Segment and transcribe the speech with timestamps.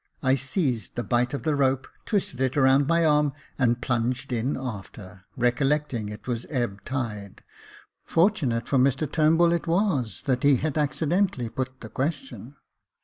[0.23, 4.57] I seized the bight of the rope, twisted it round my arm, and plunged in
[4.57, 7.43] after, recollecting it was ebb tide:
[8.03, 12.55] fortunate for Mr Turnbull it was that he had accidentally put the question.